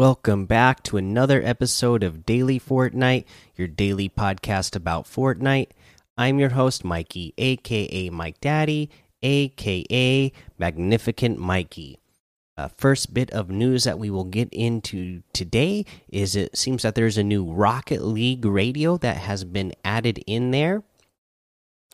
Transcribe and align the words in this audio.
Welcome 0.00 0.46
back 0.46 0.82
to 0.84 0.96
another 0.96 1.42
episode 1.44 2.02
of 2.02 2.24
Daily 2.24 2.58
Fortnite, 2.58 3.26
your 3.54 3.68
daily 3.68 4.08
podcast 4.08 4.74
about 4.74 5.04
Fortnite. 5.04 5.72
I'm 6.16 6.38
your 6.38 6.48
host, 6.48 6.86
Mikey, 6.86 7.34
aka 7.36 8.08
Mike 8.08 8.40
Daddy, 8.40 8.88
aka 9.22 10.32
Magnificent 10.56 11.38
Mikey. 11.38 11.98
Uh, 12.56 12.68
first 12.78 13.12
bit 13.12 13.30
of 13.32 13.50
news 13.50 13.84
that 13.84 13.98
we 13.98 14.08
will 14.08 14.24
get 14.24 14.48
into 14.52 15.22
today 15.34 15.84
is 16.08 16.34
it 16.34 16.56
seems 16.56 16.80
that 16.80 16.94
there's 16.94 17.18
a 17.18 17.22
new 17.22 17.44
Rocket 17.44 18.00
League 18.00 18.46
radio 18.46 18.96
that 18.96 19.18
has 19.18 19.44
been 19.44 19.74
added 19.84 20.24
in 20.26 20.50
there. 20.50 20.82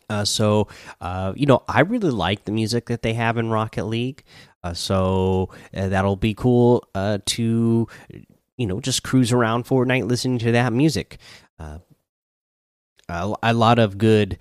Uh, 0.08 0.24
so, 0.24 0.68
uh, 1.00 1.32
you 1.36 1.46
know, 1.46 1.62
I 1.68 1.80
really 1.80 2.10
like 2.10 2.44
the 2.44 2.52
music 2.52 2.86
that 2.86 3.02
they 3.02 3.14
have 3.14 3.36
in 3.36 3.50
Rocket 3.50 3.86
League. 3.86 4.22
Uh, 4.62 4.74
so 4.74 5.50
uh, 5.76 5.88
that'll 5.88 6.16
be 6.16 6.34
cool 6.34 6.86
uh, 6.94 7.18
to, 7.26 7.88
you 8.56 8.66
know, 8.66 8.80
just 8.80 9.02
cruise 9.02 9.32
around 9.32 9.64
Fortnite 9.64 10.08
listening 10.08 10.38
to 10.40 10.52
that 10.52 10.72
music. 10.72 11.18
Uh, 11.58 11.78
a, 13.08 13.34
a, 13.42 13.54
lot 13.54 13.78
of 13.78 13.98
good, 13.98 14.36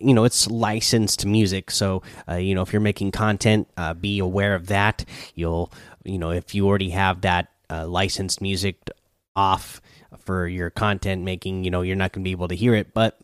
you 0.00 0.14
know, 0.14 0.22
it's 0.24 0.48
licensed 0.48 1.26
music. 1.26 1.72
So, 1.72 2.02
you 2.38 2.54
know, 2.54 2.62
if 2.62 2.72
you're 2.72 2.80
making 2.80 3.10
content, 3.10 3.68
be 4.00 4.20
aware 4.20 4.54
of 4.54 4.68
that. 4.68 5.04
You'll, 5.34 5.72
you 6.04 6.18
know, 6.18 6.30
if 6.30 6.54
you 6.54 6.68
already 6.68 6.90
have 6.90 7.22
that 7.22 7.48
licensed 7.68 8.40
music 8.40 8.88
off 9.34 9.80
for 10.20 10.46
your 10.46 10.70
content 10.70 11.24
making, 11.24 11.64
you 11.64 11.72
know, 11.72 11.82
you're 11.82 11.96
not 11.96 12.12
going 12.12 12.22
to 12.22 12.28
be 12.28 12.30
able 12.30 12.46
to 12.46 12.54
hear 12.54 12.76
it, 12.76 12.94
but 12.94 13.18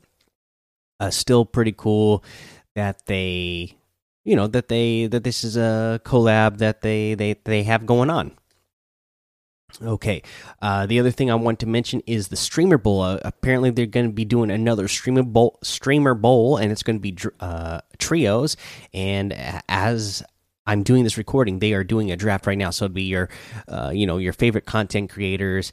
uh, 1.01 1.11
still 1.11 1.45
pretty 1.45 1.73
cool 1.73 2.23
that 2.75 3.07
they 3.07 3.77
you 4.25 4.37
know 4.37 4.47
that 4.47 4.69
they 4.69 5.07
that 5.07 5.25
this 5.25 5.43
is 5.43 5.57
a 5.57 6.01
collab 6.05 6.59
that 6.59 6.83
they 6.83 7.15
they 7.15 7.35
they 7.45 7.63
have 7.65 7.87
going 7.87 8.11
on. 8.11 8.33
Okay 9.81 10.23
uh, 10.61 10.85
the 10.87 10.99
other 10.99 11.13
thing 11.13 11.31
i 11.31 11.35
want 11.35 11.61
to 11.61 11.67
mention 11.67 12.03
is 12.07 12.29
the 12.29 12.37
streamer 12.37 12.77
bowl. 12.77 13.03
Uh, 13.03 13.19
apparently 13.25 13.71
they're 13.71 13.87
going 13.87 14.07
to 14.07 14.13
be 14.13 14.25
doing 14.25 14.51
another 14.51 14.89
streamer 14.89 15.23
bowl 15.23 15.59
streamer 15.63 16.15
bowl 16.15 16.57
and 16.57 16.73
it's 16.73 16.83
going 16.83 16.97
to 16.97 17.01
be 17.01 17.17
uh, 17.41 17.81
trios. 17.99 18.57
And 18.93 19.33
as 19.69 20.23
i'm 20.67 20.83
doing 20.83 21.05
this 21.05 21.17
recording 21.17 21.59
they 21.59 21.73
are 21.73 21.85
doing 21.85 22.11
a 22.11 22.17
draft 22.17 22.47
right 22.47 22.59
now. 22.59 22.71
So 22.71 22.85
it'd 22.85 22.95
be 22.95 23.05
your 23.05 23.29
uh, 23.69 23.93
you 23.95 24.07
know 24.07 24.19
your 24.19 24.33
favorite 24.33 24.67
content 24.67 25.09
creators 25.09 25.73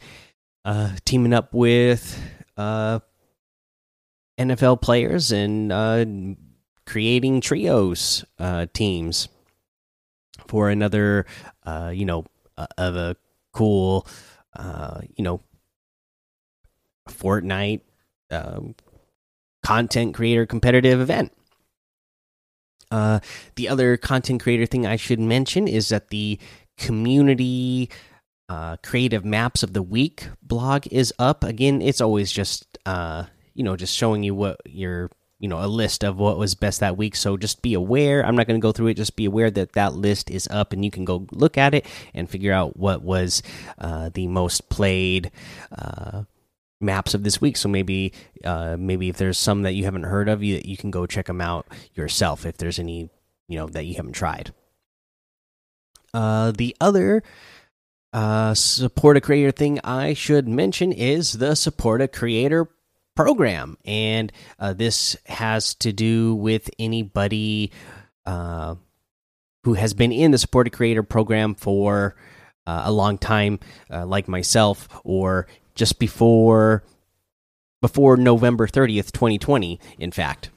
uh, 0.63 0.91
teaming 1.05 1.33
up 1.33 1.53
with 1.53 2.19
uh, 2.55 2.99
NFL 4.37 4.81
players 4.81 5.31
and 5.31 5.71
uh, 5.71 6.05
creating 6.85 7.41
trios 7.41 8.23
uh, 8.39 8.67
teams 8.73 9.27
for 10.47 10.69
another, 10.69 11.25
uh, 11.65 11.91
you 11.93 12.05
know, 12.05 12.25
uh, 12.57 12.67
of 12.77 12.95
a 12.95 13.15
cool, 13.51 14.07
uh, 14.55 15.01
you 15.15 15.23
know, 15.23 15.41
Fortnite 17.09 17.81
um, 18.31 18.75
content 19.63 20.13
creator 20.13 20.45
competitive 20.45 21.01
event. 21.01 21.33
Uh, 22.89 23.19
the 23.55 23.67
other 23.67 23.97
content 23.97 24.41
creator 24.41 24.65
thing 24.65 24.85
I 24.85 24.95
should 24.95 25.19
mention 25.19 25.67
is 25.67 25.89
that 25.89 26.09
the 26.09 26.39
community 26.77 27.89
creative 28.81 29.25
maps 29.25 29.61
of 29.61 29.73
the 29.73 29.81
week 29.81 30.29
blog 30.41 30.87
is 30.87 31.13
up. 31.19 31.43
Again, 31.43 31.81
it's 31.81 31.99
always 31.99 32.31
just 32.31 32.77
you 33.57 33.63
know 33.63 33.75
just 33.75 33.95
showing 33.95 34.23
you 34.23 34.35
what 34.35 34.61
your 34.65 35.09
you 35.39 35.47
know 35.47 35.63
a 35.63 35.67
list 35.67 36.03
of 36.03 36.17
what 36.17 36.37
was 36.37 36.55
best 36.55 36.79
that 36.79 36.95
week. 36.95 37.15
So 37.15 37.37
just 37.37 37.61
be 37.61 37.73
aware. 37.73 38.25
I'm 38.25 38.35
not 38.35 38.47
going 38.47 38.59
to 38.59 38.65
go 38.65 38.71
through 38.71 38.87
it. 38.87 38.93
Just 38.93 39.15
be 39.15 39.25
aware 39.25 39.51
that 39.51 39.73
that 39.73 39.93
list 39.93 40.29
is 40.29 40.47
up 40.49 40.73
and 40.73 40.85
you 40.85 40.91
can 40.91 41.05
go 41.05 41.27
look 41.31 41.57
at 41.57 41.73
it 41.73 41.85
and 42.13 42.29
figure 42.29 42.53
out 42.53 42.77
what 42.77 43.01
was 43.01 43.41
uh, 43.79 44.09
the 44.13 44.27
most 44.27 44.69
played 44.69 45.31
uh, 45.77 46.23
maps 46.79 47.13
of 47.13 47.23
this 47.23 47.41
week. 47.41 47.57
So 47.57 47.67
maybe 47.67 48.13
uh, 48.43 48.77
maybe 48.79 49.09
if 49.09 49.17
there's 49.17 49.39
some 49.39 49.63
that 49.63 49.73
you 49.73 49.85
haven't 49.85 50.03
heard 50.03 50.29
of 50.29 50.43
you 50.43 50.61
you 50.63 50.77
can 50.77 50.91
go 50.91 51.05
check 51.05 51.25
them 51.25 51.41
out 51.41 51.67
yourself 51.93 52.45
if 52.45 52.57
there's 52.57 52.79
any 52.79 53.09
you 53.47 53.57
know 53.57 53.67
that 53.67 53.85
you 53.85 53.95
haven't 53.95 54.13
tried. 54.13 54.53
Uh, 56.13 56.51
the 56.51 56.75
other 56.79 57.21
uh, 58.13 58.53
support 58.53 59.17
a 59.17 59.21
creator 59.21 59.51
thing 59.51 59.79
I 59.83 60.13
should 60.13 60.47
mention 60.47 60.91
is 60.91 61.33
the 61.33 61.55
support 61.55 62.01
a 62.01 62.07
creator 62.07 62.69
program, 63.17 63.77
and 63.83 64.31
uh, 64.59 64.71
this 64.71 65.17
has 65.25 65.73
to 65.75 65.91
do 65.91 66.35
with 66.35 66.69
anybody 66.79 67.71
uh, 68.25 68.75
who 69.63 69.73
has 69.73 69.93
been 69.93 70.13
in 70.13 70.31
the 70.31 70.37
supported 70.37 70.69
creator 70.69 71.03
program 71.03 71.55
for 71.55 72.15
uh, 72.65 72.83
a 72.85 72.91
long 72.91 73.17
time, 73.17 73.59
uh, 73.91 74.05
like 74.05 74.29
myself, 74.29 74.87
or 75.03 75.47
just 75.75 75.99
before 75.99 76.83
before 77.81 78.15
November 78.15 78.67
thirtieth, 78.67 79.11
twenty 79.11 79.37
twenty. 79.37 79.81
In 79.99 80.11
fact. 80.11 80.51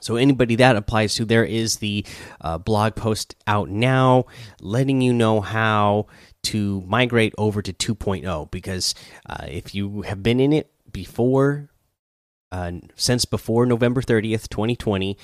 So 0.00 0.16
anybody 0.16 0.56
that 0.56 0.76
applies 0.76 1.14
to, 1.14 1.24
there 1.24 1.46
is 1.46 1.76
the 1.76 2.04
uh, 2.42 2.58
blog 2.58 2.94
post 2.94 3.36
out 3.46 3.70
now, 3.70 4.26
letting 4.60 5.00
you 5.00 5.14
know 5.14 5.40
how 5.40 6.08
to 6.42 6.82
migrate 6.82 7.32
over 7.38 7.62
to 7.62 7.72
2.0. 7.72 8.50
Because 8.50 8.94
uh, 9.24 9.46
if 9.48 9.74
you 9.74 10.02
have 10.02 10.22
been 10.22 10.40
in 10.40 10.52
it 10.52 10.73
before 10.94 11.68
uh, 12.54 12.70
since 12.94 13.24
before 13.24 13.66
November 13.66 14.00
30th, 14.00 14.48
2020, 14.48 15.18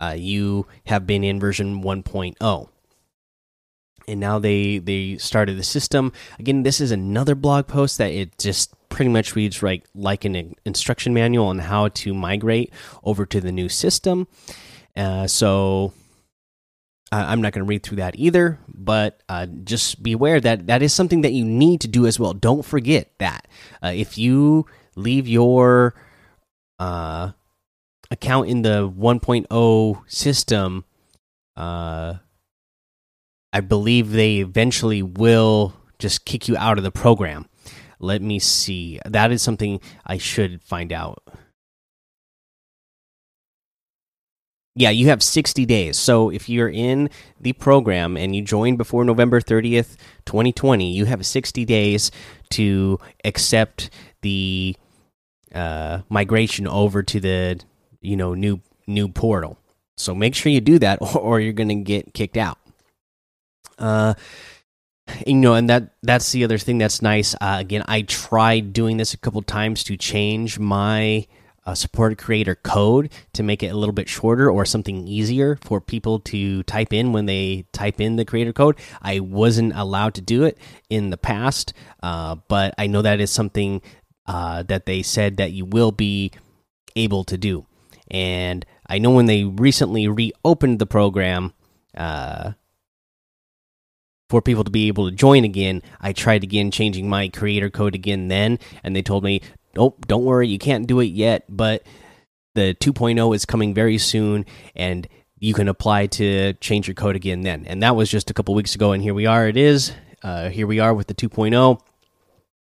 uh, 0.00 0.14
you 0.16 0.66
have 0.84 1.06
been 1.06 1.24
in 1.24 1.40
version 1.40 1.82
1.0. 1.82 2.68
And 4.06 4.20
now 4.20 4.38
they 4.38 4.76
they 4.76 5.16
started 5.16 5.56
the 5.56 5.62
system. 5.62 6.12
Again, 6.38 6.62
this 6.62 6.82
is 6.82 6.90
another 6.90 7.34
blog 7.34 7.66
post 7.66 7.96
that 7.96 8.12
it 8.12 8.36
just 8.36 8.74
pretty 8.90 9.10
much 9.10 9.34
reads 9.34 9.62
like 9.62 9.86
like 9.94 10.26
an 10.26 10.54
instruction 10.66 11.14
manual 11.14 11.46
on 11.46 11.60
how 11.60 11.88
to 11.88 12.12
migrate 12.12 12.70
over 13.02 13.24
to 13.24 13.40
the 13.40 13.50
new 13.50 13.70
system. 13.70 14.28
Uh, 14.94 15.26
so 15.26 15.94
I'm 17.10 17.40
not 17.40 17.54
going 17.54 17.64
to 17.64 17.68
read 17.68 17.82
through 17.82 17.96
that 17.96 18.16
either, 18.18 18.58
but 18.68 19.22
uh, 19.30 19.46
just 19.46 20.02
be 20.02 20.12
aware 20.12 20.38
that 20.38 20.66
that 20.66 20.82
is 20.82 20.92
something 20.92 21.22
that 21.22 21.32
you 21.32 21.46
need 21.46 21.80
to 21.80 21.88
do 21.88 22.06
as 22.06 22.20
well. 22.20 22.34
Don't 22.34 22.64
forget 22.64 23.10
that 23.20 23.48
uh, 23.82 23.92
if 23.94 24.18
you 24.18 24.66
leave 24.96 25.28
your 25.28 25.94
uh, 26.78 27.32
account 28.10 28.48
in 28.48 28.62
the 28.62 28.88
1.0 28.90 30.10
system, 30.10 30.84
uh, 31.56 32.14
I 33.52 33.60
believe 33.60 34.10
they 34.10 34.38
eventually 34.38 35.02
will 35.02 35.74
just 35.98 36.24
kick 36.24 36.48
you 36.48 36.56
out 36.56 36.78
of 36.78 36.84
the 36.84 36.90
program. 36.90 37.46
Let 38.00 38.20
me 38.20 38.38
see. 38.38 39.00
That 39.04 39.30
is 39.30 39.42
something 39.42 39.80
I 40.04 40.18
should 40.18 40.60
find 40.62 40.92
out. 40.92 41.22
Yeah, 44.76 44.90
you 44.90 45.06
have 45.06 45.22
60 45.22 45.64
days. 45.66 45.96
So 45.96 46.30
if 46.30 46.48
you're 46.48 46.68
in 46.68 47.08
the 47.40 47.52
program 47.52 48.16
and 48.16 48.34
you 48.34 48.42
joined 48.42 48.76
before 48.76 49.04
November 49.04 49.40
30th, 49.40 49.96
2020, 50.26 50.92
you 50.92 51.04
have 51.04 51.24
60 51.24 51.64
days 51.64 52.10
to 52.50 52.98
accept 53.24 53.90
the 54.22 54.74
uh, 55.54 56.00
migration 56.08 56.66
over 56.66 57.02
to 57.02 57.20
the 57.20 57.60
you 58.00 58.16
know 58.16 58.34
new 58.34 58.60
new 58.86 59.08
portal. 59.08 59.58
So 59.96 60.14
make 60.14 60.34
sure 60.34 60.50
you 60.50 60.60
do 60.60 60.78
that, 60.80 60.98
or, 61.00 61.18
or 61.18 61.40
you're 61.40 61.52
going 61.52 61.68
to 61.68 61.76
get 61.76 62.14
kicked 62.14 62.36
out. 62.36 62.58
Uh, 63.78 64.14
you 65.26 65.34
know, 65.34 65.54
and 65.54 65.68
that 65.68 65.90
that's 66.02 66.32
the 66.32 66.44
other 66.44 66.58
thing 66.58 66.78
that's 66.78 67.02
nice. 67.02 67.34
Uh, 67.34 67.56
again, 67.60 67.84
I 67.86 68.02
tried 68.02 68.72
doing 68.72 68.96
this 68.96 69.14
a 69.14 69.18
couple 69.18 69.42
times 69.42 69.84
to 69.84 69.96
change 69.96 70.58
my 70.58 71.26
uh, 71.66 71.74
support 71.74 72.16
creator 72.18 72.54
code 72.54 73.10
to 73.32 73.42
make 73.42 73.62
it 73.62 73.68
a 73.68 73.76
little 73.76 73.92
bit 73.92 74.08
shorter 74.08 74.50
or 74.50 74.64
something 74.64 75.06
easier 75.06 75.56
for 75.62 75.80
people 75.80 76.20
to 76.20 76.62
type 76.64 76.92
in 76.92 77.12
when 77.12 77.26
they 77.26 77.64
type 77.72 78.00
in 78.00 78.16
the 78.16 78.24
creator 78.24 78.52
code. 78.52 78.76
I 79.02 79.20
wasn't 79.20 79.74
allowed 79.74 80.14
to 80.14 80.20
do 80.20 80.44
it 80.44 80.58
in 80.90 81.10
the 81.10 81.16
past, 81.16 81.72
uh, 82.02 82.36
but 82.48 82.74
I 82.78 82.86
know 82.86 83.02
that 83.02 83.20
is 83.20 83.30
something 83.30 83.82
uh, 84.26 84.62
that 84.64 84.86
they 84.86 85.02
said 85.02 85.36
that 85.36 85.52
you 85.52 85.64
will 85.64 85.92
be 85.92 86.32
able 86.96 87.24
to 87.24 87.36
do. 87.36 87.66
And 88.10 88.64
I 88.86 88.98
know 88.98 89.10
when 89.10 89.26
they 89.26 89.44
recently 89.44 90.08
reopened 90.08 90.78
the 90.78 90.86
program 90.86 91.52
uh, 91.96 92.52
for 94.28 94.42
people 94.42 94.64
to 94.64 94.70
be 94.70 94.88
able 94.88 95.08
to 95.08 95.16
join 95.16 95.44
again, 95.44 95.82
I 96.00 96.12
tried 96.12 96.44
again 96.44 96.70
changing 96.70 97.08
my 97.08 97.28
creator 97.28 97.70
code 97.70 97.94
again 97.94 98.28
then, 98.28 98.58
and 98.82 98.94
they 98.94 99.02
told 99.02 99.24
me, 99.24 99.40
"Nope, 99.74 100.06
don't 100.06 100.24
worry, 100.24 100.48
you 100.48 100.58
can't 100.58 100.86
do 100.86 101.00
it 101.00 101.06
yet, 101.06 101.44
but 101.48 101.82
the 102.54 102.74
2.0 102.74 103.34
is 103.34 103.44
coming 103.44 103.74
very 103.74 103.98
soon, 103.98 104.44
and 104.74 105.08
you 105.38 105.54
can 105.54 105.68
apply 105.68 106.06
to 106.06 106.52
change 106.54 106.88
your 106.88 106.94
code 106.94 107.16
again 107.16 107.42
then." 107.42 107.64
And 107.66 107.82
that 107.82 107.96
was 107.96 108.10
just 108.10 108.30
a 108.30 108.34
couple 108.34 108.54
weeks 108.54 108.74
ago, 108.74 108.92
and 108.92 109.02
here 109.02 109.14
we 109.14 109.26
are. 109.26 109.48
It 109.48 109.56
is. 109.56 109.92
Uh, 110.22 110.48
here 110.48 110.66
we 110.66 110.80
are 110.80 110.94
with 110.94 111.06
the 111.06 111.14
2.0 111.14 111.80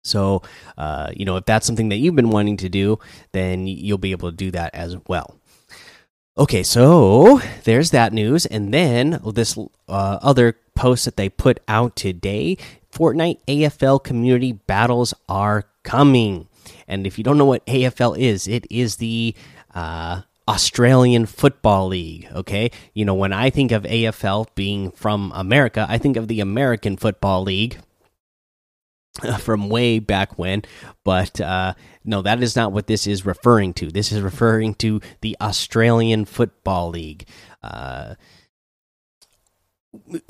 so, 0.03 0.43
uh, 0.79 1.11
you 1.15 1.25
know, 1.25 1.37
if 1.37 1.45
that's 1.45 1.67
something 1.67 1.89
that 1.91 1.97
you've 1.97 2.17
been 2.17 2.31
wanting 2.31 2.57
to 2.59 2.69
do, 2.69 2.99
then 3.33 3.67
you'll 3.67 3.99
be 3.99 4.13
able 4.13 4.31
to 4.31 4.37
do 4.37 4.51
that 4.53 4.75
as 4.75 4.97
well. 5.07 5.37
Okay, 6.39 6.63
so 6.63 7.41
there's 7.65 7.91
that 7.91 8.13
news. 8.13 8.47
And 8.47 8.73
then 8.73 9.21
this 9.35 9.59
uh, 9.59 10.19
other 10.23 10.57
post 10.75 11.05
that 11.05 11.17
they 11.17 11.29
put 11.29 11.61
out 11.69 11.97
today 11.97 12.57
Fortnite 12.93 13.39
AFL 13.47 14.03
community 14.03 14.53
battles 14.53 15.15
are 15.29 15.65
coming. 15.83 16.49
And 16.89 17.07
if 17.07 17.19
you 17.19 17.25
don't 17.25 17.39
know 17.39 17.45
what 17.45 17.65
AFL 17.67 18.19
is, 18.19 18.49
it 18.49 18.67
is 18.71 18.97
the 18.97 19.35
uh, 19.75 20.23
Australian 20.49 21.27
Football 21.27 21.89
League. 21.89 22.29
Okay. 22.33 22.71
You 22.95 23.05
know, 23.05 23.15
when 23.15 23.33
I 23.33 23.51
think 23.51 23.71
of 23.71 23.85
AFL 23.85 24.49
being 24.55 24.91
from 24.93 25.33
America, 25.35 25.87
I 25.89 25.99
think 25.99 26.17
of 26.17 26.27
the 26.29 26.41
American 26.41 26.97
Football 26.97 27.45
League 27.45 27.79
from 29.41 29.69
way 29.69 29.99
back 29.99 30.39
when. 30.39 30.63
But 31.05 31.41
uh, 31.41 31.75
no, 32.05 32.23
that 32.23 32.43
is 32.43 32.57
not 32.57 32.73
what 32.73 32.87
this 32.87 33.07
is 33.07 33.27
referring 33.27 33.75
to. 33.75 33.91
This 33.91 34.13
is 34.13 34.21
referring 34.21 34.75
to 34.77 35.01
the 35.21 35.37
Australian 35.41 36.25
Football 36.25 36.91
League. 36.91 37.27
Uh, 37.63 38.15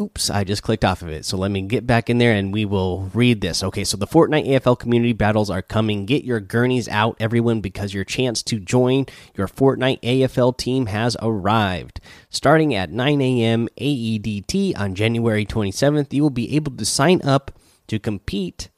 oops, 0.01 0.31
I 0.31 0.45
just 0.45 0.63
clicked 0.63 0.85
off 0.85 1.03
of 1.03 1.11
it. 1.11 1.27
So 1.27 1.37
let 1.37 1.51
me 1.51 1.61
get 1.63 1.87
back 1.87 2.09
in 2.09 2.17
there 2.17 2.33
and 2.33 2.53
we 2.53 2.65
will 2.65 3.11
read 3.13 3.43
this. 3.43 3.63
Okay, 3.63 3.85
so 3.85 3.97
the 3.97 4.07
Fortnite 4.07 4.49
AFL 4.49 4.79
community 4.79 5.13
battles 5.13 5.51
are 5.51 5.61
coming. 5.63 6.07
Get 6.07 6.25
your 6.25 6.41
gurneys 6.41 6.89
out, 6.89 7.17
everyone, 7.21 7.61
because 7.61 7.93
your 7.93 8.05
chance 8.05 8.43
to 8.45 8.59
join 8.59 9.07
your 9.37 9.49
Fortnite 9.49 10.01
AFL 10.01 10.57
team 10.57 10.87
has 10.87 11.17
arrived. 11.21 12.01
Starting 12.31 12.75
at 12.75 12.91
9 12.91 13.21
a.m. 13.21 13.69
AEDT 13.79 14.79
on 14.79 14.95
January 14.95 15.45
27th, 15.45 16.13
you 16.13 16.23
will 16.23 16.31
be 16.31 16.57
able 16.57 16.73
to 16.73 16.87
sign 16.87 17.21
up 17.23 17.53
to 17.91 17.99
compete 17.99 18.71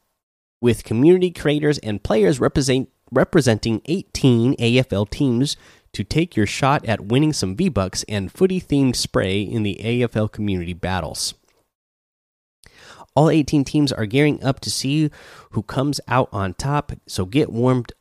with 0.62 0.84
community 0.84 1.30
creators 1.30 1.76
and 1.78 2.02
players 2.02 2.40
represent, 2.40 2.88
representing 3.10 3.82
18 3.84 4.56
AFL 4.56 5.10
teams 5.10 5.54
to 5.92 6.02
take 6.02 6.34
your 6.34 6.46
shot 6.46 6.86
at 6.86 7.02
winning 7.02 7.34
some 7.34 7.54
V 7.54 7.68
Bucks 7.68 8.06
and 8.08 8.32
footy 8.32 8.58
themed 8.58 8.96
spray 8.96 9.42
in 9.42 9.64
the 9.64 9.78
AFL 9.82 10.32
community 10.32 10.72
battles. 10.72 11.34
All 13.14 13.28
18 13.28 13.64
teams 13.64 13.92
are 13.92 14.06
gearing 14.06 14.42
up 14.42 14.60
to 14.60 14.70
see 14.70 15.10
who 15.50 15.62
comes 15.62 16.00
out 16.08 16.30
on 16.32 16.54
top, 16.54 16.92
so 17.06 17.26
get 17.26 17.52
warmed 17.52 17.92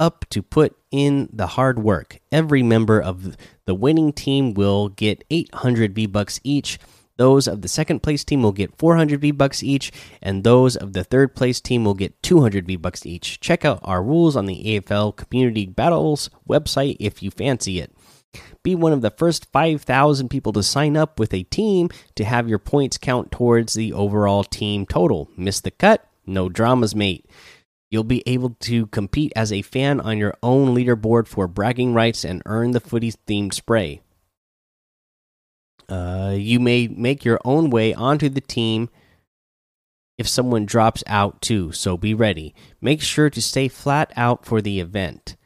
up 0.00 0.24
to 0.30 0.42
put 0.42 0.76
in 0.90 1.28
the 1.32 1.46
hard 1.46 1.78
work. 1.78 2.18
Every 2.32 2.64
member 2.64 3.00
of 3.00 3.36
the 3.66 3.74
winning 3.76 4.12
team 4.12 4.54
will 4.54 4.88
get 4.88 5.22
800 5.30 5.94
V 5.94 6.06
Bucks 6.06 6.40
each 6.42 6.80
those 7.20 7.46
of 7.46 7.60
the 7.60 7.68
second 7.68 8.02
place 8.02 8.24
team 8.24 8.42
will 8.42 8.50
get 8.50 8.78
400 8.78 9.20
V 9.20 9.30
bucks 9.32 9.62
each, 9.62 9.92
and 10.22 10.42
those 10.42 10.74
of 10.74 10.94
the 10.94 11.04
third 11.04 11.36
place 11.36 11.60
team 11.60 11.84
will 11.84 11.92
get 11.92 12.22
200 12.22 12.66
V 12.66 12.76
bucks 12.76 13.04
each. 13.04 13.38
Check 13.40 13.62
out 13.62 13.78
our 13.82 14.02
rules 14.02 14.36
on 14.36 14.46
the 14.46 14.64
AFL 14.64 15.14
Community 15.16 15.66
Battles 15.66 16.30
website 16.48 16.96
if 16.98 17.22
you 17.22 17.30
fancy 17.30 17.78
it. 17.78 17.94
Be 18.62 18.74
one 18.74 18.94
of 18.94 19.02
the 19.02 19.10
first 19.10 19.52
5,000 19.52 20.30
people 20.30 20.54
to 20.54 20.62
sign 20.62 20.96
up 20.96 21.20
with 21.20 21.34
a 21.34 21.42
team 21.42 21.90
to 22.14 22.24
have 22.24 22.48
your 22.48 22.58
points 22.58 22.96
count 22.96 23.30
towards 23.30 23.74
the 23.74 23.92
overall 23.92 24.42
team 24.42 24.86
total. 24.86 25.28
Miss 25.36 25.60
the 25.60 25.70
cut? 25.70 26.08
No 26.24 26.48
dramas, 26.48 26.94
mate. 26.94 27.26
You'll 27.90 28.02
be 28.02 28.22
able 28.24 28.56
to 28.60 28.86
compete 28.86 29.34
as 29.36 29.52
a 29.52 29.60
fan 29.60 30.00
on 30.00 30.16
your 30.16 30.32
own 30.42 30.74
leaderboard 30.74 31.26
for 31.28 31.46
bragging 31.46 31.92
rights 31.92 32.24
and 32.24 32.40
earn 32.46 32.70
the 32.70 32.80
footy 32.80 33.12
themed 33.28 33.52
spray. 33.52 34.00
Uh, 35.90 36.34
you 36.36 36.60
may 36.60 36.86
make 36.86 37.24
your 37.24 37.40
own 37.44 37.68
way 37.68 37.92
onto 37.92 38.28
the 38.28 38.40
team 38.40 38.88
if 40.16 40.28
someone 40.28 40.66
drops 40.66 41.02
out 41.06 41.40
too, 41.42 41.72
so 41.72 41.96
be 41.96 42.14
ready. 42.14 42.54
Make 42.80 43.02
sure 43.02 43.30
to 43.30 43.42
stay 43.42 43.68
flat 43.68 44.12
out 44.16 44.44
for 44.44 44.62
the 44.62 44.78
event. 44.78 45.36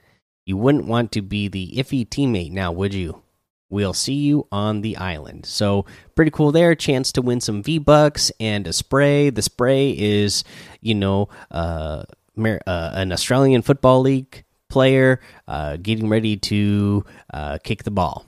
You 0.44 0.56
wouldn't 0.56 0.86
want 0.86 1.12
to 1.12 1.22
be 1.22 1.48
the 1.48 1.74
iffy 1.76 2.06
teammate 2.06 2.52
now, 2.52 2.72
would 2.72 2.92
you? 2.92 3.22
We'll 3.70 3.94
see 3.94 4.14
you 4.14 4.46
on 4.52 4.82
the 4.82 4.96
island. 4.98 5.46
So, 5.46 5.86
pretty 6.14 6.30
cool 6.30 6.52
there. 6.52 6.74
Chance 6.74 7.12
to 7.12 7.22
win 7.22 7.40
some 7.40 7.62
V 7.62 7.78
Bucks 7.78 8.30
and 8.38 8.66
a 8.66 8.72
spray. 8.72 9.30
The 9.30 9.42
spray 9.42 9.90
is, 9.96 10.44
you 10.80 10.94
know, 10.94 11.28
uh, 11.50 12.04
uh, 12.36 12.54
an 12.66 13.10
Australian 13.10 13.62
Football 13.62 14.02
League 14.02 14.44
player 14.68 15.20
uh, 15.48 15.78
getting 15.78 16.08
ready 16.08 16.36
to 16.36 17.04
uh, 17.32 17.58
kick 17.64 17.84
the 17.84 17.90
ball. 17.90 18.26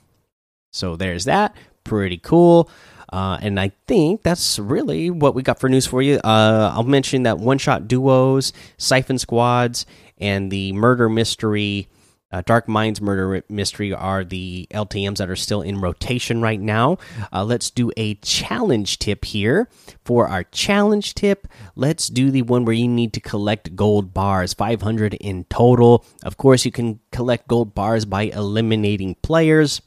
So, 0.71 0.95
there's 0.95 1.25
that 1.25 1.55
pretty 1.87 2.17
cool. 2.17 2.69
Uh, 3.11 3.37
and 3.41 3.59
I 3.59 3.71
think 3.87 4.21
that's 4.21 4.59
really 4.59 5.09
what 5.09 5.33
we 5.33 5.41
got 5.41 5.59
for 5.59 5.69
news 5.69 5.87
for 5.87 6.01
you. 6.01 6.19
Uh, 6.23 6.71
I'll 6.75 6.83
mention 6.83 7.23
that 7.23 7.39
one 7.39 7.57
shot 7.57 7.87
duos, 7.87 8.51
Siphon 8.77 9.17
Squads, 9.17 9.85
and 10.17 10.51
the 10.51 10.73
Murder 10.73 11.07
Mystery, 11.07 11.87
uh, 12.31 12.41
Dark 12.45 12.67
Minds 12.67 12.99
Murder 12.99 13.43
Mystery 13.47 13.93
are 13.93 14.25
the 14.25 14.67
LTMs 14.71 15.17
that 15.19 15.29
are 15.29 15.37
still 15.37 15.61
in 15.61 15.79
rotation 15.79 16.41
right 16.41 16.59
now. 16.59 16.97
Uh, 17.31 17.45
let's 17.45 17.71
do 17.71 17.91
a 17.95 18.15
challenge 18.15 18.99
tip 18.99 19.23
here. 19.23 19.69
For 20.03 20.27
our 20.27 20.43
challenge 20.43 21.15
tip, 21.15 21.47
let's 21.75 22.09
do 22.09 22.29
the 22.29 22.41
one 22.41 22.65
where 22.65 22.75
you 22.75 22.89
need 22.89 23.13
to 23.13 23.21
collect 23.21 23.77
gold 23.77 24.13
bars, 24.13 24.53
500 24.53 25.13
in 25.13 25.45
total. 25.45 26.03
Of 26.23 26.35
course, 26.35 26.65
you 26.65 26.71
can 26.71 26.99
collect 27.13 27.47
gold 27.47 27.73
bars 27.73 28.03
by 28.03 28.23
eliminating 28.23 29.15
players 29.21 29.81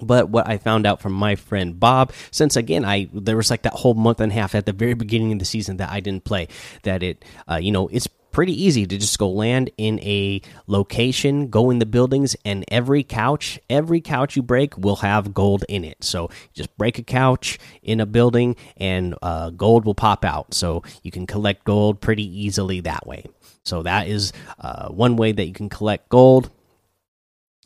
but 0.00 0.28
what 0.30 0.48
I 0.48 0.58
found 0.58 0.86
out 0.86 1.00
from 1.00 1.12
my 1.12 1.36
friend 1.36 1.78
Bob, 1.78 2.12
since 2.30 2.56
again 2.56 2.84
I 2.84 3.08
there 3.12 3.36
was 3.36 3.50
like 3.50 3.62
that 3.62 3.74
whole 3.74 3.94
month 3.94 4.20
and 4.20 4.32
a 4.32 4.34
half 4.34 4.54
at 4.54 4.66
the 4.66 4.72
very 4.72 4.94
beginning 4.94 5.32
of 5.32 5.38
the 5.38 5.44
season 5.44 5.78
that 5.78 5.90
I 5.90 6.00
didn't 6.00 6.24
play, 6.24 6.48
that 6.82 7.02
it 7.02 7.24
uh, 7.50 7.56
you 7.56 7.72
know 7.72 7.88
it's 7.88 8.08
pretty 8.32 8.52
easy 8.62 8.86
to 8.86 8.96
just 8.96 9.18
go 9.18 9.28
land 9.28 9.70
in 9.76 9.98
a 10.00 10.40
location, 10.66 11.48
go 11.48 11.70
in 11.70 11.78
the 11.78 11.86
buildings, 11.86 12.36
and 12.44 12.64
every 12.68 13.02
couch, 13.02 13.58
every 13.68 14.00
couch 14.00 14.36
you 14.36 14.42
break 14.42 14.76
will 14.78 14.96
have 14.96 15.34
gold 15.34 15.64
in 15.68 15.84
it. 15.84 16.02
So 16.04 16.30
just 16.52 16.76
break 16.76 16.98
a 16.98 17.02
couch 17.02 17.58
in 17.82 18.00
a 18.00 18.06
building, 18.06 18.56
and 18.76 19.14
uh, 19.22 19.50
gold 19.50 19.84
will 19.84 19.94
pop 19.94 20.24
out. 20.24 20.54
So 20.54 20.82
you 21.02 21.10
can 21.10 21.26
collect 21.26 21.64
gold 21.64 22.00
pretty 22.00 22.24
easily 22.24 22.80
that 22.80 23.06
way. 23.06 23.24
So 23.64 23.82
that 23.82 24.08
is 24.08 24.32
uh, 24.58 24.88
one 24.88 25.16
way 25.16 25.32
that 25.32 25.46
you 25.46 25.52
can 25.52 25.68
collect 25.68 26.08
gold. 26.08 26.50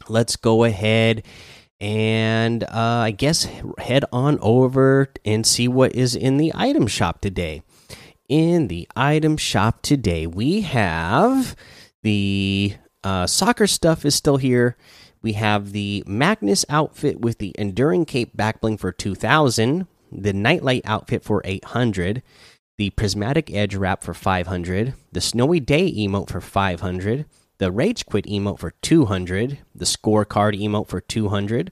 Let's 0.09 0.37
go 0.37 0.65
ahead 0.65 1.25
and 1.85 2.65
uh, 2.65 2.69
I 2.73 3.11
guess 3.11 3.47
head 3.77 4.07
on 4.11 4.39
over 4.41 5.11
and 5.23 5.47
see 5.47 5.69
what 5.69 5.95
is 5.95 6.17
in 6.17 6.39
the 6.39 6.51
item 6.55 6.87
shop 6.87 7.21
today. 7.21 7.63
In 8.27 8.69
the 8.69 8.89
item 8.97 9.37
shop 9.37 9.83
today, 9.83 10.27
we 10.27 10.63
have 10.63 11.55
the 12.03 12.77
uh, 13.05 13.27
soccer 13.27 13.67
stuff 13.67 14.07
is 14.07 14.15
still 14.15 14.39
here. 14.39 14.79
We 15.21 15.35
have 15.35 15.73
the 15.73 16.03
Magnus 16.07 16.65
outfit 16.71 17.21
with 17.21 17.37
the 17.37 17.55
Enduring 17.59 18.07
Cape 18.07 18.35
backbling 18.35 18.81
for 18.81 18.91
2000, 18.91 19.87
the 20.11 20.33
Nitelite 20.33 20.87
outfit 20.87 21.23
for 21.23 21.43
800, 21.45 22.23
the 22.79 22.91
Prismatic 22.91 23.53
Edge 23.53 23.75
wrap 23.75 24.03
for 24.03 24.15
500, 24.15 24.95
the 25.13 25.21
Snowy 25.21 25.61
Day 25.61 25.93
emote 25.93 26.31
for 26.31 26.41
500 26.41 27.27
the 27.59 27.71
Rage 27.71 28.07
Quit 28.07 28.27
emote 28.27 28.59
for 28.59 28.73
200, 28.83 29.59
the 29.75 29.85
Scorecard 29.85 30.61
emote 30.61 30.89
for 30.89 31.01
200. 31.01 31.71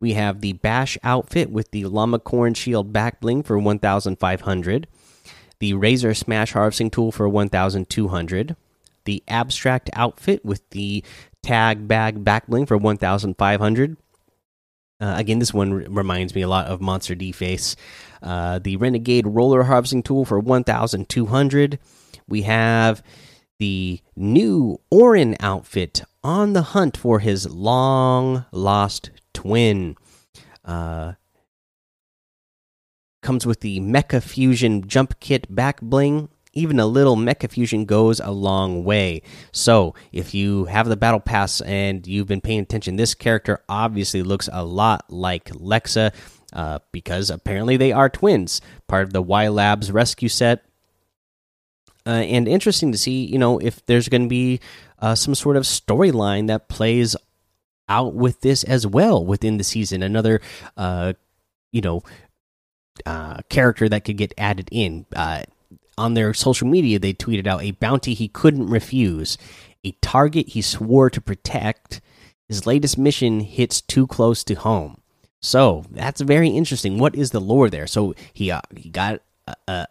We 0.00 0.12
have 0.12 0.40
the 0.40 0.52
Bash 0.54 0.96
outfit 1.02 1.50
with 1.50 1.70
the 1.70 1.86
Llama 1.86 2.18
Corn 2.18 2.54
Shield 2.54 2.92
back 2.92 3.20
bling 3.20 3.42
for 3.42 3.58
1,500, 3.58 4.86
the 5.58 5.74
Razor 5.74 6.14
Smash 6.14 6.52
Harvesting 6.52 6.90
Tool 6.90 7.10
for 7.10 7.28
1,200, 7.28 8.56
the 9.04 9.22
Abstrakt 9.26 9.88
outfit 9.94 10.44
with 10.44 10.68
the 10.70 11.02
Tag 11.42 11.88
Bag 11.88 12.22
back 12.22 12.46
bling 12.46 12.66
for 12.66 12.76
1,500. 12.76 13.96
Uh, 15.00 15.14
again, 15.16 15.38
this 15.38 15.54
one 15.54 15.72
reminds 15.72 16.34
me 16.34 16.42
a 16.42 16.48
lot 16.48 16.66
of 16.66 16.80
Monster 16.80 17.14
Deface. 17.14 17.76
Uh, 18.20 18.58
the 18.58 18.76
Renegade 18.76 19.26
Roller 19.26 19.64
Harvesting 19.64 20.02
Tool 20.02 20.24
for 20.24 20.40
1,200. 20.40 21.78
We 22.28 22.42
have 22.42 23.02
the 23.58 24.00
new 24.16 24.80
Orin 24.90 25.36
outfit 25.40 26.02
on 26.22 26.52
the 26.52 26.62
hunt 26.62 26.96
for 26.96 27.18
his 27.18 27.48
long 27.48 28.44
lost 28.52 29.10
twin. 29.32 29.96
Uh, 30.64 31.14
comes 33.22 33.46
with 33.46 33.60
the 33.60 33.80
Mecha 33.80 34.22
Fusion 34.22 34.86
jump 34.86 35.18
kit 35.20 35.52
back 35.54 35.80
bling. 35.80 36.28
Even 36.54 36.80
a 36.80 36.86
little 36.86 37.16
Mecha 37.16 37.50
Fusion 37.50 37.84
goes 37.84 38.20
a 38.20 38.30
long 38.30 38.82
way. 38.82 39.22
So, 39.52 39.94
if 40.12 40.34
you 40.34 40.64
have 40.64 40.88
the 40.88 40.96
Battle 40.96 41.20
Pass 41.20 41.60
and 41.60 42.06
you've 42.06 42.26
been 42.26 42.40
paying 42.40 42.60
attention, 42.60 42.96
this 42.96 43.14
character 43.14 43.62
obviously 43.68 44.22
looks 44.22 44.48
a 44.52 44.64
lot 44.64 45.04
like 45.08 45.44
Lexa 45.50 46.12
uh, 46.52 46.78
because 46.90 47.30
apparently 47.30 47.76
they 47.76 47.92
are 47.92 48.08
twins, 48.08 48.60
part 48.88 49.04
of 49.04 49.12
the 49.12 49.22
Y 49.22 49.48
Labs 49.48 49.92
rescue 49.92 50.28
set 50.28 50.64
uh, 52.08 52.22
and 52.22 52.48
interesting 52.48 52.90
to 52.90 52.98
see, 52.98 53.26
you 53.26 53.38
know, 53.38 53.58
if 53.58 53.84
there's 53.84 54.08
going 54.08 54.22
to 54.22 54.28
be 54.28 54.60
uh, 54.98 55.14
some 55.14 55.34
sort 55.34 55.58
of 55.58 55.64
storyline 55.64 56.46
that 56.46 56.68
plays 56.68 57.14
out 57.88 58.14
with 58.14 58.40
this 58.40 58.64
as 58.64 58.86
well 58.86 59.24
within 59.24 59.58
the 59.58 59.64
season. 59.64 60.02
Another, 60.02 60.40
uh, 60.76 61.12
you 61.70 61.82
know, 61.82 62.02
uh, 63.04 63.42
character 63.50 63.88
that 63.88 64.04
could 64.04 64.16
get 64.16 64.32
added 64.38 64.68
in. 64.72 65.04
Uh, 65.14 65.42
on 65.98 66.14
their 66.14 66.32
social 66.32 66.66
media, 66.66 66.98
they 66.98 67.12
tweeted 67.12 67.46
out 67.46 67.62
a 67.62 67.72
bounty 67.72 68.14
he 68.14 68.28
couldn't 68.28 68.68
refuse, 68.70 69.36
a 69.84 69.92
target 70.00 70.48
he 70.50 70.62
swore 70.62 71.10
to 71.10 71.20
protect. 71.20 72.00
His 72.48 72.66
latest 72.66 72.96
mission 72.96 73.40
hits 73.40 73.80
too 73.80 74.06
close 74.06 74.42
to 74.44 74.54
home. 74.54 75.02
So 75.42 75.84
that's 75.90 76.20
very 76.20 76.48
interesting. 76.48 76.98
What 76.98 77.14
is 77.14 77.32
the 77.32 77.40
lore 77.40 77.68
there? 77.68 77.86
So 77.86 78.14
he 78.32 78.50
uh, 78.50 78.60
he 78.74 78.88
got 78.88 79.20
a, 79.46 79.54
a 79.66 79.86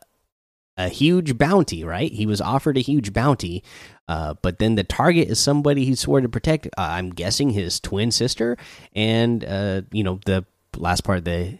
huge 0.77 1.37
bounty, 1.37 1.83
right? 1.83 2.11
He 2.11 2.25
was 2.25 2.39
offered 2.39 2.77
a 2.77 2.81
huge 2.81 3.13
bounty, 3.13 3.63
uh, 4.07 4.35
but 4.41 4.59
then 4.59 4.75
the 4.75 4.83
target 4.83 5.27
is 5.27 5.39
somebody 5.39 5.85
he 5.85 5.95
swore 5.95 6.21
to 6.21 6.29
protect. 6.29 6.67
Uh, 6.67 6.69
I'm 6.77 7.09
guessing 7.09 7.49
his 7.49 7.79
twin 7.79 8.11
sister, 8.11 8.57
and 8.93 9.43
uh, 9.43 9.81
you 9.91 10.03
know 10.03 10.19
the 10.25 10.45
last 10.77 11.03
part 11.03 11.19
of 11.19 11.23
the 11.25 11.59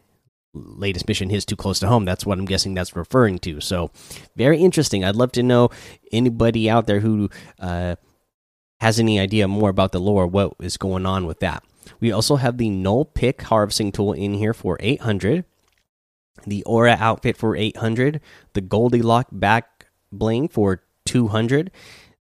latest 0.53 1.07
mission 1.07 1.29
his 1.29 1.45
too 1.45 1.55
close 1.55 1.79
to 1.79 1.88
home. 1.88 2.05
That's 2.05 2.25
what 2.25 2.38
I'm 2.38 2.45
guessing 2.45 2.74
that's 2.74 2.95
referring 2.95 3.39
to. 3.39 3.62
So 3.62 3.91
very 4.36 4.59
interesting. 4.59 5.03
I'd 5.03 5.15
love 5.15 5.31
to 5.33 5.43
know 5.43 5.69
anybody 6.12 6.69
out 6.69 6.88
there 6.88 7.00
who 7.00 7.29
uh, 7.59 7.95
has 8.79 9.00
any 9.00 9.19
idea 9.19 9.47
more 9.47 9.69
about 9.69 9.91
the 9.91 10.00
lore, 10.00 10.27
what 10.27 10.53
is 10.59 10.77
going 10.77 11.05
on 11.05 11.25
with 11.25 11.39
that. 11.39 11.63
We 12.00 12.12
also 12.12 12.36
have 12.36 12.57
the 12.57 12.69
null 12.69 13.05
pick 13.05 13.43
harvesting 13.43 13.91
tool 13.91 14.13
in 14.13 14.33
here 14.33 14.53
for 14.53 14.77
800 14.79 15.45
the 16.46 16.63
Aura 16.63 16.98
outfit 17.00 17.38
for 17.38 17.56
800, 17.56 18.22
the 18.53 18.62
Goldilocks 18.62 19.32
back 19.32 19.88
bling 20.12 20.48
for 20.48 20.84
200, 21.06 21.72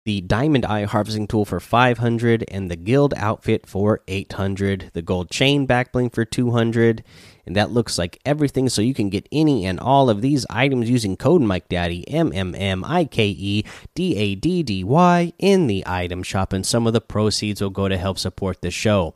the 0.05 0.21
Diamond 0.21 0.65
Eye 0.65 0.83
harvesting 0.83 1.27
tool 1.27 1.45
for 1.45 1.59
500, 1.59 2.45
and 2.49 2.69
the 2.69 2.75
Guild 2.75 3.15
outfit 3.17 3.67
for 3.67 4.01
800, 4.07 4.91
the 4.93 5.01
Gold 5.01 5.31
Chain 5.31 5.65
back 5.65 5.91
bling 5.91 6.11
for 6.11 6.23
200. 6.23 7.03
And 7.47 7.55
that 7.55 7.71
looks 7.71 7.97
like 7.97 8.19
everything. 8.25 8.69
So 8.69 8.81
you 8.81 8.93
can 8.93 9.09
get 9.09 9.27
any 9.31 9.65
and 9.65 9.79
all 9.79 10.09
of 10.09 10.21
these 10.21 10.47
items 10.49 10.89
using 10.89 11.15
code 11.15 11.41
Mike 11.41 11.69
Daddy 11.69 12.07
M 12.09 12.31
M 12.33 12.55
M 12.55 12.83
I 12.83 13.05
K 13.05 13.27
E 13.27 13.63
D 13.93 14.15
A 14.15 14.35
D 14.35 14.63
D 14.63 14.83
Y 14.83 15.33
in 15.37 15.67
the 15.67 15.83
item 15.85 16.23
shop, 16.23 16.53
and 16.53 16.65
some 16.65 16.87
of 16.87 16.93
the 16.93 17.01
proceeds 17.01 17.61
will 17.61 17.69
go 17.69 17.87
to 17.87 17.97
help 17.97 18.17
support 18.17 18.61
the 18.61 18.71
show. 18.71 19.13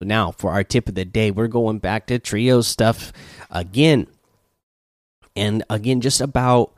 Now 0.00 0.30
for 0.32 0.50
our 0.50 0.64
tip 0.64 0.88
of 0.88 0.94
the 0.94 1.04
day, 1.04 1.30
we're 1.30 1.46
going 1.46 1.78
back 1.78 2.06
to 2.06 2.18
trio 2.18 2.60
stuff 2.60 3.12
again 3.50 4.06
and 5.36 5.62
again 5.70 6.00
just 6.00 6.20
about 6.20 6.72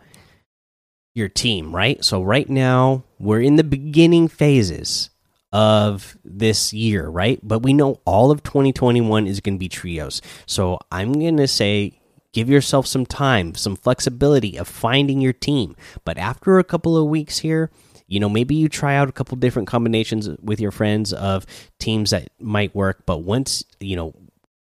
your 1.14 1.28
team 1.28 1.74
right? 1.74 2.02
So 2.04 2.22
right 2.22 2.48
now 2.48 3.04
we're 3.18 3.40
in 3.40 3.56
the 3.56 3.64
beginning 3.64 4.28
phases 4.28 5.10
of 5.52 6.16
this 6.24 6.72
year 6.72 7.08
right? 7.08 7.40
But 7.42 7.60
we 7.60 7.72
know 7.72 8.00
all 8.04 8.30
of 8.30 8.42
2021 8.42 9.26
is 9.26 9.40
going 9.40 9.54
to 9.54 9.58
be 9.58 9.68
trios. 9.68 10.22
So 10.46 10.78
i'm 10.90 11.12
going 11.12 11.36
to 11.36 11.48
say 11.48 11.98
give 12.32 12.48
yourself 12.48 12.86
some 12.86 13.04
time 13.04 13.54
some 13.54 13.76
flexibility 13.76 14.56
of 14.56 14.68
finding 14.68 15.20
your 15.20 15.34
team. 15.34 15.76
But 16.04 16.18
after 16.18 16.58
a 16.58 16.64
couple 16.64 16.96
of 16.96 17.08
weeks 17.08 17.38
here 17.38 17.70
you 18.12 18.20
know 18.20 18.28
maybe 18.28 18.54
you 18.54 18.68
try 18.68 18.94
out 18.94 19.08
a 19.08 19.12
couple 19.12 19.36
different 19.38 19.68
combinations 19.68 20.28
with 20.42 20.60
your 20.60 20.70
friends 20.70 21.14
of 21.14 21.46
teams 21.78 22.10
that 22.10 22.28
might 22.38 22.74
work. 22.74 23.04
But 23.06 23.18
once 23.18 23.64
you 23.80 23.96
know 23.96 24.14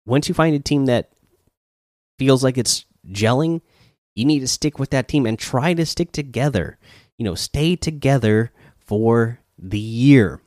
once 0.06 0.30
you 0.30 0.34
find 0.34 0.56
a 0.56 0.60
team 0.60 0.86
that 0.86 1.12
feels 2.18 2.44
like 2.46 2.58
it's 2.58 2.86
gelling 3.12 3.62
you 4.16 4.24
need 4.24 4.40
to 4.40 4.48
stick 4.48 4.80
with 4.80 4.90
that 4.92 5.08
team 5.08 5.26
and 5.26 5.38
try 5.38 5.74
to 5.74 5.86
stick 5.86 6.12
together. 6.12 6.78
You 7.18 7.26
know, 7.26 7.36
stay 7.36 7.76
together 7.76 8.52
for 8.78 9.40
the 9.60 9.80
year. 9.80 10.42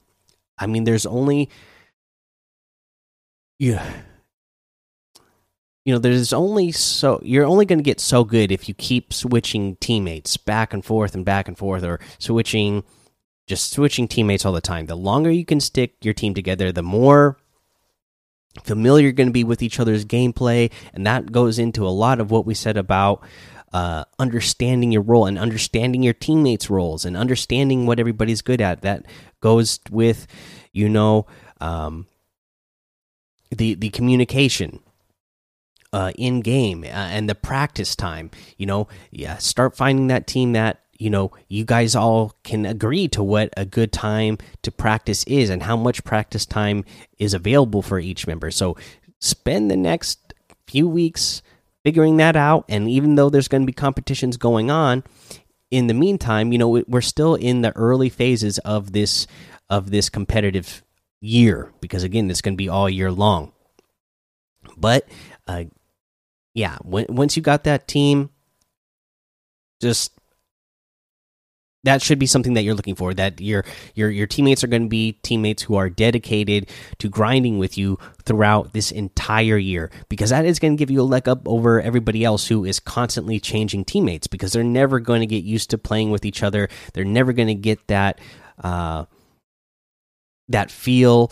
I 0.59 0.67
mean, 0.67 0.85
there's 0.85 1.07
only 1.07 1.50
yeah. 3.59 4.03
You 5.85 5.95
know, 5.95 5.99
there's 5.99 6.33
only 6.33 6.73
so 6.73 7.21
you're 7.23 7.47
only 7.47 7.65
going 7.65 7.79
to 7.79 7.85
get 7.85 8.00
so 8.00 8.25
good 8.25 8.50
if 8.53 8.69
you 8.69 8.75
keep 8.75 9.12
switching 9.12 9.77
teammates 9.77 10.37
back 10.37 10.75
and 10.75 10.85
forth 10.85 11.15
and 11.15 11.25
back 11.25 11.49
and 11.49 11.57
forth 11.57 11.83
or 11.83 12.00
switching 12.19 12.85
just 13.47 13.73
switching 13.73 14.07
teammates 14.07 14.45
all 14.45 14.53
the 14.53 14.61
time. 14.61 14.87
The 14.87 14.95
longer 14.95 15.31
you 15.31 15.47
can 15.47 15.61
stick 15.61 15.95
your 16.03 16.12
team 16.12 16.35
together, 16.35 16.73
the 16.73 16.83
more 16.83 17.38
familiar 18.65 19.12
going 19.12 19.29
to 19.29 19.33
be 19.33 19.45
with 19.45 19.62
each 19.62 19.81
other's 19.81 20.05
gameplay 20.05 20.71
and 20.95 21.07
that 21.07 21.33
goes 21.33 21.59
into 21.59 21.87
a 21.87 21.91
lot 21.91 22.21
of 22.21 22.31
what 22.31 22.47
we 22.47 22.55
said 22.55 22.77
about 22.77 23.23
uh, 23.73 24.05
understanding 24.19 24.93
your 24.93 25.03
role 25.03 25.27
and 25.27 25.38
understanding 25.38 26.03
your 26.03 26.15
teammates' 26.15 26.71
roles 26.71 27.05
and 27.05 27.17
understanding 27.17 27.87
what 27.87 28.00
everybody's 28.00 28.43
good 28.43 28.61
at. 28.61 28.83
That 28.83 29.05
goes 29.41 29.81
with, 29.91 30.27
you 30.73 30.88
know, 30.88 31.27
um, 31.61 32.07
the 33.50 33.75
the 33.75 33.91
communication 33.91 34.81
uh, 35.93 36.12
in 36.17 36.41
game 36.41 36.85
uh, 36.85 36.87
and 36.87 37.29
the 37.29 37.35
practice 37.35 37.95
time. 37.95 38.31
You 38.57 38.67
know, 38.67 38.88
yeah, 39.11 39.37
start 39.37 39.77
finding 39.77 40.07
that 40.09 40.27
team 40.27 40.53
that 40.53 40.83
you 40.99 41.09
know 41.11 41.31
you 41.49 41.64
guys 41.64 41.95
all 41.95 42.35
can 42.43 42.67
agree 42.67 43.09
to 43.09 43.23
what 43.23 43.52
a 43.57 43.64
good 43.64 43.93
time 43.93 44.37
to 44.62 44.71
practice 44.71 45.25
is 45.25 45.49
and 45.49 45.62
how 45.62 45.76
much 45.76 46.05
practice 46.05 46.45
time 46.45 46.85
is 47.19 47.35
available 47.35 47.83
for 47.83 47.99
each 47.99 48.26
member. 48.26 48.50
So 48.50 48.76
spend 49.21 49.71
the 49.71 49.76
next 49.76 50.35
few 50.67 50.88
weeks 50.88 51.43
figuring 51.85 52.19
that 52.19 52.37
out. 52.37 52.64
And 52.69 52.88
even 52.88 53.14
though 53.14 53.31
there's 53.31 53.49
going 53.49 53.62
to 53.62 53.67
be 53.67 53.73
competitions 53.73 54.37
going 54.37 54.71
on, 54.71 55.05
in 55.71 55.87
the 55.87 55.95
meantime, 55.95 56.52
you 56.52 56.59
know, 56.59 56.83
we're 56.87 57.00
still 57.00 57.35
in 57.35 57.62
the 57.62 57.76
early 57.76 58.09
phases 58.09 58.59
of 58.59 58.93
this 58.93 59.26
of 59.71 59.90
this 59.90 60.09
competitive 60.09 60.83
year 61.21 61.73
because 61.81 62.02
again, 62.02 62.31
it's 62.31 62.40
going 62.40 62.55
to 62.55 62.59
be 62.59 62.69
all 62.69 62.88
year 62.88 63.12
long. 63.12 63.52
But 64.76 65.07
uh, 65.47 65.64
yeah, 66.55 66.78
when, 66.83 67.07
once 67.09 67.37
you 67.37 67.43
got 67.43 67.64
that 67.64 67.87
team, 67.87 68.31
just 69.81 70.17
that 71.88 72.02
should 72.02 72.18
be 72.18 72.26
something 72.26 72.54
that 72.54 72.62
you're 72.62 72.75
looking 72.75 72.95
for 72.95 73.14
that 73.14 73.40
your 73.40 73.64
your 73.95 74.11
your 74.11 74.26
teammates 74.26 74.62
are 74.62 74.68
going 74.68 74.83
to 74.83 74.88
be 74.88 75.12
teammates 75.23 75.62
who 75.62 75.75
are 75.75 75.88
dedicated 75.88 76.68
to 76.99 77.09
grinding 77.09 77.59
with 77.59 77.78
you 77.78 77.99
throughout 78.25 78.73
this 78.73 78.90
entire 78.90 79.57
year 79.57 79.90
because 80.09 80.30
that 80.30 80.45
is 80.45 80.59
going 80.59 80.76
to 80.76 80.78
give 80.78 80.90
you 80.90 81.00
a 81.00 81.02
leg 81.02 81.28
up 81.28 81.47
over 81.49 81.80
everybody 81.80 82.25
else 82.25 82.47
who 82.49 82.64
is 82.64 82.78
constantly 82.78 83.40
changing 83.40 83.85
teammates 83.85 84.26
because 84.26 84.52
they're 84.52 84.62
never 84.62 85.00
going 85.00 85.21
to 85.21 85.26
get 85.26 85.45
used 85.45 85.71
to 85.71 85.78
playing 85.78 86.11
with 86.11 86.25
each 86.25 86.42
other. 86.42 86.68
They're 86.92 87.04
never 87.04 87.33
going 87.33 87.49
to 87.49 87.54
get 87.54 87.87
that 87.88 88.21
uh 88.62 89.07
that 90.49 90.71
feel 90.71 91.30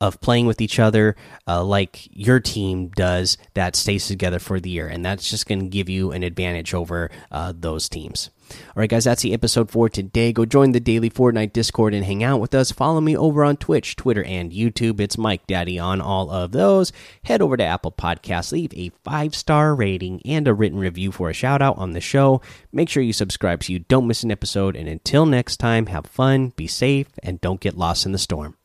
of 0.00 0.20
playing 0.20 0.46
with 0.46 0.60
each 0.60 0.78
other 0.78 1.16
uh, 1.46 1.62
like 1.62 2.08
your 2.10 2.40
team 2.40 2.88
does 2.88 3.38
that 3.54 3.74
stays 3.74 4.06
together 4.06 4.38
for 4.38 4.60
the 4.60 4.70
year 4.70 4.88
and 4.88 5.04
that's 5.04 5.30
just 5.30 5.46
going 5.46 5.60
to 5.60 5.66
give 5.66 5.88
you 5.88 6.12
an 6.12 6.22
advantage 6.22 6.74
over 6.74 7.10
uh, 7.30 7.52
those 7.56 7.88
teams 7.88 8.30
all 8.50 8.56
right, 8.76 8.90
guys, 8.90 9.04
that's 9.04 9.22
the 9.22 9.32
episode 9.32 9.70
for 9.70 9.88
today. 9.88 10.32
Go 10.32 10.44
join 10.44 10.72
the 10.72 10.80
daily 10.80 11.10
Fortnite 11.10 11.52
Discord 11.52 11.94
and 11.94 12.04
hang 12.04 12.22
out 12.22 12.40
with 12.40 12.54
us. 12.54 12.70
Follow 12.70 13.00
me 13.00 13.16
over 13.16 13.44
on 13.44 13.56
Twitch, 13.56 13.96
Twitter, 13.96 14.22
and 14.22 14.52
YouTube. 14.52 15.00
It's 15.00 15.18
Mike 15.18 15.46
Daddy 15.46 15.78
on 15.78 16.00
all 16.00 16.30
of 16.30 16.52
those. 16.52 16.92
Head 17.24 17.42
over 17.42 17.56
to 17.56 17.64
Apple 17.64 17.92
Podcasts, 17.92 18.52
leave 18.52 18.72
a 18.74 18.90
five 19.02 19.34
star 19.34 19.74
rating 19.74 20.22
and 20.24 20.46
a 20.46 20.54
written 20.54 20.78
review 20.78 21.10
for 21.10 21.30
a 21.30 21.34
shout 21.34 21.62
out 21.62 21.78
on 21.78 21.92
the 21.92 22.00
show. 22.00 22.40
Make 22.72 22.88
sure 22.88 23.02
you 23.02 23.12
subscribe 23.12 23.64
so 23.64 23.72
you 23.72 23.80
don't 23.80 24.06
miss 24.06 24.22
an 24.22 24.30
episode. 24.30 24.76
And 24.76 24.88
until 24.88 25.26
next 25.26 25.56
time, 25.56 25.86
have 25.86 26.06
fun, 26.06 26.52
be 26.56 26.66
safe, 26.66 27.08
and 27.22 27.40
don't 27.40 27.60
get 27.60 27.76
lost 27.76 28.06
in 28.06 28.12
the 28.12 28.18
storm. 28.18 28.56